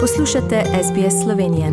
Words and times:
Poslušate 0.00 0.56
SBS 0.84 1.24
Slovenijo. 1.24 1.70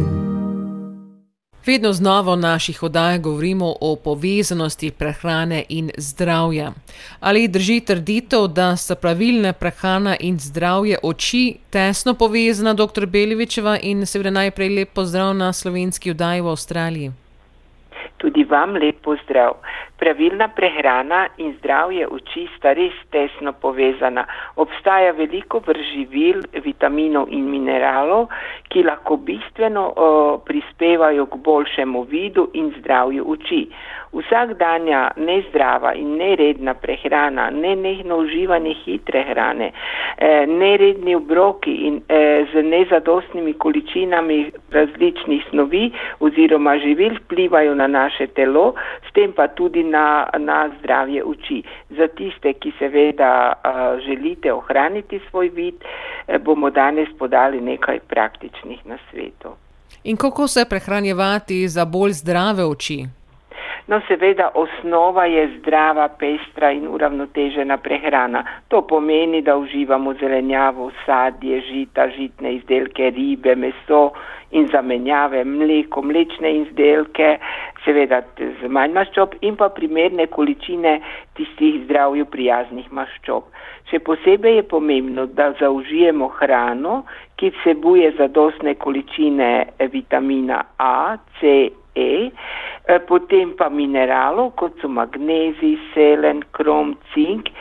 Vedno 1.65 1.93
znova 1.93 2.33
v 2.33 2.37
naših 2.37 2.83
oddajah 2.83 3.21
govorimo 3.21 3.65
o 3.81 3.95
povezanosti 4.03 4.91
prehrane 4.99 5.63
in 5.69 5.89
zdravja. 5.97 6.71
Ali 7.19 7.47
drži 7.47 7.79
trditev, 7.79 8.47
da 8.47 8.75
sta 8.75 8.95
pravilna 8.95 9.53
prehrana 9.53 10.15
in 10.19 10.39
zdravje 10.39 10.97
oči 11.03 11.57
tesno 11.69 12.13
povezana, 12.13 12.73
dr. 12.73 13.05
Belevičeva, 13.05 13.77
in 13.81 14.05
seveda 14.05 14.29
najprej 14.29 14.69
lep 14.69 14.89
pozdrav 14.95 15.35
na 15.35 15.53
slovenski 15.53 16.11
oddaji 16.11 16.41
v 16.41 16.47
Avstraliji? 16.47 17.11
Tudi 18.17 18.43
vam 18.43 18.73
lep 18.73 19.01
pozdrav. 19.03 19.51
Pravilna 20.01 20.47
prehrana 20.57 21.27
in 21.37 21.53
zdravje 21.59 22.07
oči 22.09 22.47
sta 22.55 22.73
res 22.73 22.95
tesno 23.13 23.53
povezana. 23.53 24.23
Obstaja 24.57 25.11
veliko 25.13 25.61
vrživil, 25.61 26.41
vitaminov 26.65 27.29
in 27.29 27.45
mineralov, 27.51 28.31
ki 28.73 28.81
lahko 28.87 29.19
bistveno 29.21 29.83
o, 29.93 30.07
prispevajo 30.45 31.27
k 31.29 31.41
boljšemu 31.45 32.03
vidu 32.09 32.47
in 32.57 32.73
zdravju 32.79 33.27
oči. 33.29 33.61
Vsakdanja 34.11 35.11
nezdrava 35.15 35.93
in 35.95 36.17
neredna 36.19 36.73
prehrana, 36.73 37.49
nenehno 37.49 38.17
uživanje 38.17 38.73
hitre 38.83 39.23
hrane, 39.29 39.71
eh, 40.17 40.45
neredni 40.47 41.15
obroki 41.15 41.71
in 41.87 42.01
eh, 42.09 42.45
z 42.53 42.63
nezadostnimi 42.63 43.53
količinami 43.53 44.51
različnih 44.71 45.45
snovi 45.49 45.91
oziroma 46.19 46.77
živil 46.77 47.15
vplivajo 47.23 47.75
na 47.75 47.87
naše 47.87 48.27
telo, 48.27 48.73
s 49.09 49.13
tem 49.13 49.31
pa 49.31 49.47
tudi 49.47 49.83
na, 49.83 50.27
na 50.37 50.69
zdravje 50.79 51.23
oči. 51.23 51.63
Za 51.89 52.07
tiste, 52.07 52.53
ki 52.53 52.73
seveda 52.79 53.53
eh, 53.53 53.99
želite 54.05 54.53
ohraniti 54.53 55.19
svoj 55.29 55.49
vid, 55.49 55.75
bomo 56.43 56.69
danes 56.69 57.07
podali 57.19 57.61
nekaj 57.61 57.99
praktičnih 57.99 58.85
nasvetov. 58.85 59.55
In 60.03 60.17
kako 60.17 60.47
se 60.47 60.65
prehranjevati 60.69 61.67
za 61.67 61.85
bolj 61.85 62.11
zdrave 62.11 62.65
oči? 62.65 63.20
No, 63.87 63.99
seveda, 64.07 64.51
osnova 64.53 65.25
je 65.25 65.47
zdrava, 65.57 66.07
pestra 66.19 66.69
in 66.71 66.85
uravnotežena 66.87 67.77
prehrana. 67.81 68.43
To 68.67 68.81
pomeni, 68.87 69.41
da 69.41 69.57
uživamo 69.57 70.13
zelenjavo, 70.13 70.91
sadje, 71.05 71.61
žita, 71.61 72.07
žitne 72.17 72.55
izdelke, 72.55 73.09
ribe, 73.09 73.55
meso 73.55 74.11
in 74.51 74.67
zamenjave, 74.67 75.43
mleko, 75.43 76.01
mlečne 76.01 76.53
izdelke, 76.61 77.37
seveda 77.85 78.21
z 78.37 78.69
manj 78.69 78.93
maščob 78.99 79.35
in 79.41 79.57
pa 79.57 79.71
primerne 79.73 80.27
količine 80.27 80.99
tistih 81.39 81.81
zdravju 81.85 82.27
prijaznih 82.29 82.91
maščob. 82.93 83.49
Še 83.89 83.99
posebej 84.05 84.59
je 84.59 84.67
pomembno, 84.71 85.25
da 85.25 85.51
zaužijemo 85.59 86.29
hrano, 86.37 87.01
ki 87.35 87.49
vsebuje 87.57 88.13
zadostne 88.19 88.75
količine 88.75 89.51
vitamina 89.91 90.61
A, 90.77 91.17
C, 91.39 91.71
E, 91.95 92.31
eh, 92.87 92.99
potem 93.07 93.53
pa 93.59 93.69
mineralov, 93.69 94.55
kot 94.55 94.79
so 94.81 94.87
magnezij, 94.87 95.77
selen, 95.93 96.43
krom, 96.55 96.95
cink 97.13 97.51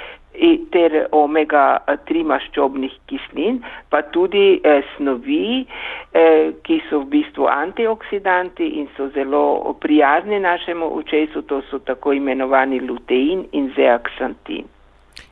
ter 0.73 0.95
omega-3 1.13 2.23
maščobnih 2.25 2.93
kislin, 3.11 3.61
pa 3.91 4.01
tudi 4.15 4.61
eh, 4.65 4.81
snovi, 4.95 5.67
eh, 6.15 6.53
ki 6.65 6.81
so 6.89 7.03
v 7.03 7.11
bistvu 7.17 7.49
antioksidanti 7.51 8.71
in 8.81 8.89
so 8.97 9.11
zelo 9.15 9.75
prijazni 9.83 10.41
našemu 10.41 10.87
očesu, 10.97 11.43
to 11.43 11.61
so 11.71 11.79
tako 11.79 12.13
imenovani 12.17 12.81
lutein 12.81 13.47
in 13.53 13.73
zeaksantin. 13.77 14.65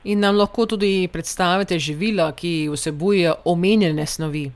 In 0.05 0.21
nam 0.21 0.37
lahko 0.37 0.67
tudi 0.67 1.09
predstavite 1.13 1.79
živila, 1.79 2.33
ki 2.37 2.69
vsebuje 2.73 3.33
omenjene 3.45 4.07
snovi. 4.07 4.49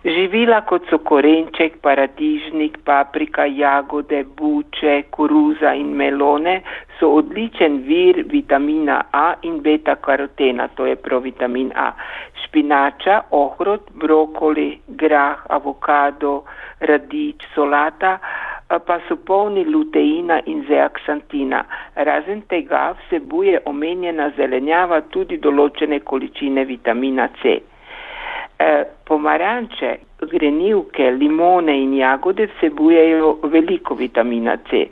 Živila 0.00 0.62
kot 0.64 0.86
so 0.88 0.96
korenček, 1.04 1.74
paradižnik, 1.84 2.78
paprika, 2.88 3.44
jagode, 3.44 4.22
buče, 4.24 4.94
koruza 5.12 5.74
in 5.76 5.90
melone 5.92 6.54
so 6.96 7.10
odličen 7.18 7.82
vir 7.84 8.22
vitamina 8.32 9.02
A 9.12 9.34
in 9.42 9.58
beta 9.60 9.98
karotena, 10.00 10.68
to 10.72 10.86
je 10.86 10.96
provitamin 10.96 11.72
A. 11.76 11.92
Špinača, 12.44 13.20
ohrot, 13.30 13.90
brokoli, 13.92 14.80
grah, 14.88 15.44
avokado, 15.50 16.44
radič, 16.80 17.44
solata 17.54 18.16
pa 18.70 19.00
so 19.08 19.16
polni 19.16 19.64
luteina 19.64 20.40
in 20.46 20.64
zeaksantina. 20.68 21.64
Razen 21.96 22.40
tega 22.48 22.94
vsebuje 23.02 23.60
omenjena 23.66 24.30
zelenjava 24.36 25.02
tudi 25.10 25.36
določene 25.36 26.00
količine 26.00 26.64
vitamina 26.64 27.28
C. 27.42 27.58
Pomaranče, 29.30 29.98
grenivke, 30.26 31.04
limone 31.14 31.74
in 31.78 31.92
jagode 31.94 32.48
vsebujejo 32.50 33.28
veliko 33.52 33.94
vitamina 33.94 34.56
C. 34.68 34.88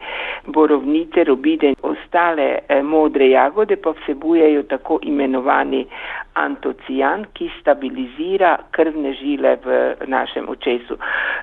Borovnice, 0.47 1.25
robide 1.25 1.73
in 1.73 1.75
ostale 1.83 2.61
eh, 2.69 2.83
modre 2.83 3.27
jagode 3.33 3.77
pa 3.83 3.91
vsebujejo 3.99 4.63
tako 4.71 5.01
imenovani 5.03 5.81
antocijan, 6.35 7.25
ki 7.35 7.51
stabilizira 7.57 8.53
krvne 8.71 9.17
žile 9.19 9.57
v 9.65 9.81
našem 10.07 10.47
očesu. 10.49 10.95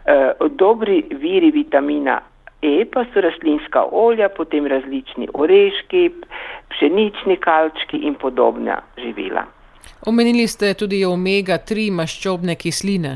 Eh, 0.06 0.48
dobri 0.56 1.04
viri 1.12 1.52
vitamina 1.52 2.22
E 2.62 2.86
pa 2.86 3.04
so 3.12 3.22
rastlinska 3.22 3.84
olja, 3.92 4.30
potem 4.30 4.66
različni 4.72 5.28
oreški, 5.34 6.10
pšenični 6.72 7.36
kalčki 7.44 7.98
in 8.08 8.16
podobna 8.16 8.80
živila. 8.98 9.44
Omenili 10.06 10.48
ste 10.48 10.74
tudi 10.78 11.00
omega-3 11.06 11.88
maščobne 11.92 12.54
kisline. 12.62 13.16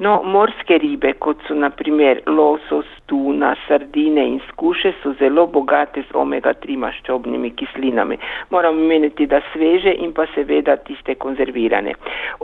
No, 0.00 0.22
morske 0.24 0.78
ribe, 0.80 1.10
kot 1.20 1.42
so 1.44 1.54
naprimer 1.54 2.22
losos, 2.26 2.88
tuna, 3.06 3.50
sardine 3.66 4.22
in 4.24 4.38
skuše, 4.48 4.94
so 5.02 5.12
zelo 5.18 5.44
bogate 5.46 6.00
z 6.08 6.16
omega-3 6.16 6.78
maščobnimi 6.80 7.50
kislinami. 7.60 8.16
Moram 8.50 8.80
omeniti, 8.80 9.26
da 9.28 9.42
sveže 9.52 9.92
in 9.92 10.14
pa 10.16 10.24
seveda 10.32 10.78
tiste 10.88 11.14
konzervirane. 11.20 11.92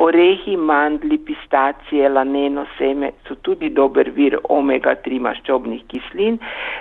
Orehi, 0.05 0.59
mandli, 0.71 1.17
pistacije, 1.31 2.11
laneno, 2.13 2.67
seme 2.77 3.15
so 3.29 3.39
tudi 3.41 3.73
dober 3.73 4.13
vir 4.19 4.37
omega-3 4.59 5.23
maščobnih 5.29 5.87
kislin, 5.89 6.37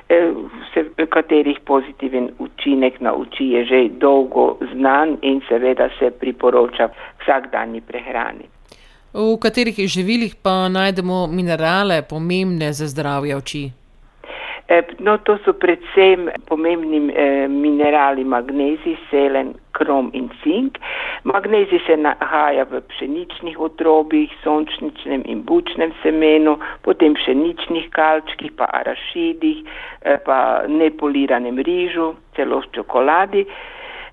eh, 0.10 1.08
katerih 1.16 1.64
pozitiven 1.64 2.30
učinek 2.44 3.00
na 3.00 3.16
oči 3.16 3.54
je 3.56 3.64
že 3.66 3.82
dolgo 4.04 4.58
znan 4.74 5.18
in 5.22 5.42
seveda 5.48 5.90
se 6.00 6.12
priporoča 6.12 6.92
vsakdanji 7.24 7.82
prehrani. 7.82 8.52
V 9.18 9.38
katerih 9.42 9.74
živilih 9.90 10.36
pa 10.38 10.70
najdemo 10.70 11.28
minerale, 11.28 12.06
pomembne 12.06 12.70
za 12.70 12.86
zdravje 12.86 13.36
oči? 13.36 13.64
E, 14.70 14.82
no, 15.00 15.18
to 15.18 15.40
so 15.42 15.54
predvsem 15.58 16.28
pomembni 16.46 17.00
eh, 17.10 17.48
minerali 17.50 18.22
magnezij, 18.24 18.94
selen, 19.10 19.56
krom 19.74 20.12
in 20.14 20.28
cink. 20.44 20.78
Magnezij 21.24 21.82
se 21.88 21.98
nahaja 21.98 22.68
v 22.70 22.82
pšeničnih 22.92 23.58
otrobih, 23.60 24.30
sončničnem 24.44 25.26
in 25.26 25.42
bučnem 25.42 25.96
semenu, 26.04 26.60
potem 26.86 27.18
pšeničnih 27.18 27.90
kalčkih, 27.98 28.54
pa 28.54 28.70
arašidih, 28.70 29.66
eh, 30.06 30.22
pa 30.26 30.68
nepoliranem 30.68 31.58
rižu, 31.58 32.14
celo 32.36 32.62
v 32.62 32.70
čokoladi 32.78 33.48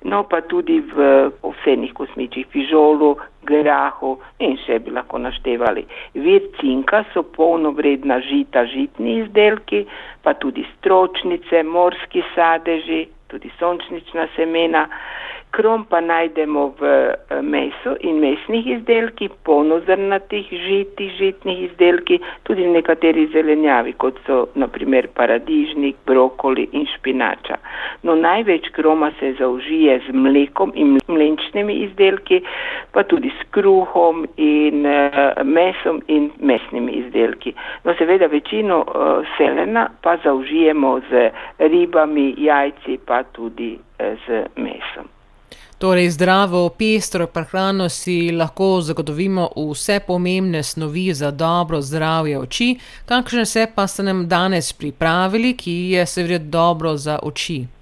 no 0.04 0.22
pa 0.28 0.40
tudi 0.40 0.80
v 0.80 1.30
ovsenih 1.42 1.92
kosmičih, 1.96 2.46
fižolu, 2.52 3.14
grahu 3.48 4.14
in 4.44 4.56
še 4.64 4.78
bi 4.84 4.92
lahko 4.94 5.20
naštevali. 5.20 5.84
Vir 6.14 6.48
cinka 6.60 7.04
so 7.12 7.24
polnovredna 7.36 8.20
žita, 8.24 8.66
žitni 8.72 9.18
izdelki, 9.24 9.84
pa 10.24 10.34
tudi 10.40 10.64
stročnice, 10.76 11.62
morski 11.64 12.24
sadeži, 12.34 13.04
tudi 13.32 13.52
sončnična 13.58 14.28
semena. 14.36 14.88
Krom 15.54 15.84
pa 15.86 16.00
najdemo 16.02 16.62
v 16.80 16.82
eh, 16.82 17.42
mesu 17.42 17.92
in 18.02 18.18
mesnih 18.18 18.66
izdelkih, 18.74 19.30
polnozrnatih 19.46 20.48
žitih, 20.50 21.12
žitnih 21.18 21.60
izdelkih, 21.68 22.24
tudi 22.42 22.66
v 22.66 22.72
nekateri 22.74 23.28
zelenjavi, 23.30 23.92
kot 24.02 24.18
so 24.26 24.48
naprimer 24.58 25.06
paradižnik, 25.14 26.00
brokoli 26.10 26.66
in 26.72 26.88
špinača. 26.96 27.60
No, 28.02 28.16
največ 28.18 28.66
kroma 28.74 29.12
se 29.20 29.30
zaužije 29.38 30.00
z 30.08 30.16
mlekom 30.26 30.72
in 30.74 30.98
mlenčnimi 31.06 31.78
izdelki, 31.86 32.42
pa 32.90 33.06
tudi 33.06 33.30
s 33.30 33.46
kruhom 33.54 34.26
in 34.36 34.82
uh, 34.82 35.38
mesom 35.46 36.02
in 36.08 36.32
mesnimi 36.42 36.98
izdelki. 37.04 37.54
No, 37.84 37.94
seveda 37.98 38.26
večino 38.26 38.82
uh, 38.82 39.22
selena 39.38 39.86
pa 40.02 40.16
zaužijemo 40.24 40.98
z 41.10 41.30
ribami, 41.58 42.34
jajci, 42.38 42.98
pa 43.06 43.22
tudi 43.22 43.76
uh, 43.78 44.18
z 44.26 44.44
mesom. 44.56 44.73
Torej, 45.78 46.10
zdravo, 46.10 46.68
pestro 46.68 47.26
prehrano 47.26 47.88
si 47.88 48.32
lahko 48.32 48.80
zagotovimo 48.80 49.50
vse 49.56 50.00
pomembne 50.06 50.62
snovi 50.62 51.14
za 51.14 51.30
dobro 51.30 51.80
zdravje 51.82 52.38
oči, 52.38 52.78
kakšne 53.04 53.46
se 53.46 53.66
pa 53.74 53.86
ste 53.86 54.02
nam 54.02 54.28
danes 54.28 54.72
pripravili, 54.72 55.56
ki 55.56 55.72
je 55.90 56.06
seveda 56.06 56.44
dobro 56.44 56.96
za 56.96 57.18
oči. 57.22 57.73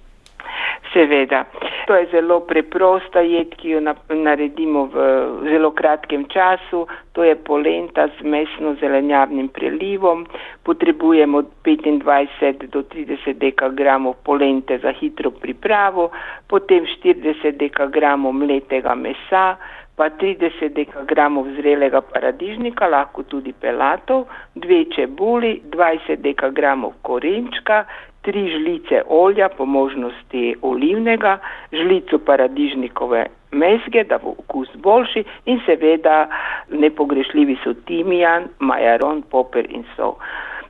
Seveda. 0.93 1.45
To 1.87 1.95
je 1.95 2.05
zelo 2.11 2.39
preprosta 2.47 3.19
jed, 3.25 3.55
ki 3.57 3.73
jo 3.73 3.79
naredimo 4.13 4.85
v 4.93 5.05
zelo 5.49 5.71
kratkem 5.71 6.27
času. 6.29 6.85
To 7.17 7.23
je 7.23 7.35
polenta 7.35 8.07
z 8.07 8.23
mesno 8.23 8.75
zelenjavnim 8.79 9.49
prelivom. 9.49 10.25
Potrebujemo 10.63 11.41
25 11.65 12.69
do 12.69 12.83
30 12.83 13.33
dekagramov 13.41 14.21
polente 14.23 14.77
za 14.77 14.93
hitro 14.93 15.31
pripravo, 15.31 16.11
potem 16.47 16.85
40 16.85 17.57
dekagramov 17.57 18.33
mletega 18.33 18.95
mesa, 18.95 19.57
pa 19.95 20.09
30 20.09 20.73
dekagramov 20.73 21.51
zrelega 21.57 22.01
paradižnika, 22.01 22.87
lahko 22.87 23.23
tudi 23.23 23.53
pelatov, 23.53 24.25
dve 24.55 24.85
čebuli, 24.89 25.61
20 25.69 26.21
dekagramov 26.21 26.97
korenčka, 27.01 27.85
tri 28.23 28.47
žlice 28.49 29.03
olja, 29.07 29.49
po 29.49 29.65
možnosti 29.65 30.55
olivnega, 30.61 31.37
žlico 31.71 32.19
paradižnikove 32.25 33.25
mezge, 33.51 34.03
da 34.03 34.17
bo 34.17 34.35
okus 34.39 34.69
boljši 34.75 35.23
in 35.45 35.59
seveda 35.65 36.27
nepogrešljivi 36.69 37.57
so 37.63 37.73
timijan, 37.87 38.47
majaron, 38.59 39.21
poper 39.31 39.67
in 39.69 39.83
sol. 39.95 40.15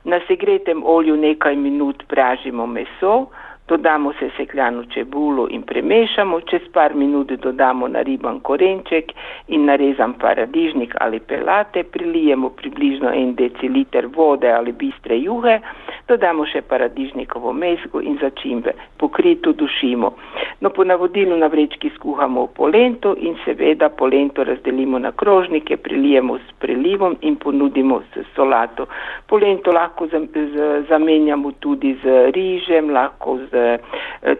Na 0.04 0.20
segretem 0.28 0.82
olju 0.84 1.16
nekaj 1.16 1.56
minut 1.56 2.02
pražimo 2.08 2.66
meso, 2.66 3.26
dodamo 3.68 4.12
se 4.12 4.30
sekljano 4.36 4.84
čebulo 4.84 5.46
in 5.50 5.62
premešamo, 5.62 6.40
čez 6.40 6.62
par 6.72 6.94
minut 6.94 7.32
dodamo 7.32 7.88
nariban 7.88 8.40
korenček 8.40 9.12
in 9.48 9.64
narezan 9.64 10.12
paradižnik 10.20 10.94
ali 11.00 11.20
pelate, 11.20 11.82
prilijemo 11.82 12.48
približno 12.48 13.12
en 13.14 13.34
deciliter 13.34 14.06
vode 14.16 14.52
ali 14.52 14.72
bistre 14.72 15.16
juhe, 15.18 15.60
dodamo 16.08 16.44
še 16.46 16.60
paradižnikovo 16.62 17.52
mezgo 17.52 18.00
in 18.00 18.18
začimbe, 18.20 18.74
pokrito 18.98 19.52
dušimo. 19.52 20.12
No, 20.60 20.70
po 20.70 20.84
navodilu 20.84 21.36
na 21.36 21.46
vrečki 21.46 21.90
skuhamo 21.94 22.46
polento 22.46 23.14
in 23.18 23.36
seveda 23.44 23.88
polento 23.88 24.44
razdelimo 24.44 24.98
na 24.98 25.12
krožnike, 25.12 25.76
prilijemo 25.76 26.38
s 26.38 26.52
prelivom 26.58 27.16
in 27.20 27.36
ponudimo 27.36 28.02
s 28.12 28.26
solato. 28.36 28.86
Polento 29.26 29.72
lahko 29.72 30.08
zamenjamo 30.88 31.52
tudi 31.60 31.96
z 32.02 32.30
rižem, 32.32 32.90
lahko 32.90 33.38
z 33.50 33.53
Eh, 33.54 33.78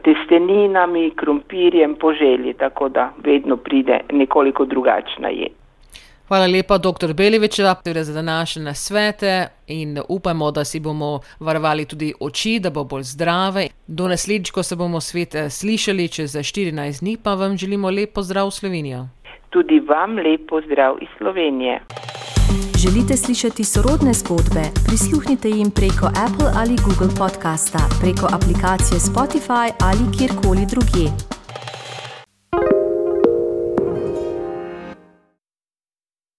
testeninami, 0.05 1.11
krompirjem 1.17 1.95
po 1.95 2.13
želji, 2.13 2.55
tako 2.55 2.89
da 2.89 3.13
vedno 3.25 3.57
pride 3.57 4.01
nekoliko 4.13 4.65
drugačna 4.65 5.29
jed. 5.29 5.53
Hvala 6.29 6.47
lepa, 6.47 6.79
dr. 6.79 7.13
Belevičeva, 7.13 7.75
za 8.03 8.13
današnje 8.13 8.75
svete 8.75 9.47
in 9.67 9.99
upamo, 10.09 10.51
da 10.51 10.65
si 10.65 10.81
bomo 10.81 11.21
varovali 11.41 11.85
tudi 11.85 12.15
oči, 12.21 12.59
da 12.61 12.71
bo 12.71 12.85
bolj 12.85 13.03
zdrave. 13.03 13.67
Do 13.87 14.09
naslednjič, 14.09 14.51
ko 14.51 14.63
se 14.63 14.77
bomo 14.77 15.01
svet 15.01 15.35
eh, 15.35 15.51
slišali, 15.51 16.09
čez 16.09 16.37
14 16.37 17.01
dni, 17.01 17.17
pa 17.23 17.35
vam 17.35 17.57
želimo 17.57 17.91
lepo 17.91 18.23
zdrav 18.23 18.51
Slovenijo. 18.51 19.07
Tudi 19.55 19.81
vam 19.81 20.19
lepo 20.19 20.61
zdrav 20.67 20.97
iz 21.01 21.09
Slovenije. 21.19 21.81
Želite 22.83 23.17
slišati 23.17 23.65
sorodne 23.65 24.13
zgodbe? 24.13 24.65
Prisluhnite 24.87 25.49
jim 25.49 25.71
preko 25.71 26.07
Apple 26.27 26.51
ali 26.61 26.77
Google 26.87 27.13
podcasta, 27.19 27.79
preko 28.01 28.27
aplikacije 28.37 28.99
Spotify 29.11 29.67
ali 29.89 30.05
kjerkoli 30.19 30.65
drugje. 30.73 31.34